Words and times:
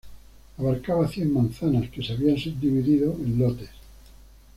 Abarcaba 0.57 1.07
cien 1.07 1.31
manzanas, 1.31 1.87
que 1.91 2.01
se 2.01 2.13
habían 2.13 2.35
subdivididos 2.35 3.19
en 3.19 3.37
lotes. 3.37 3.69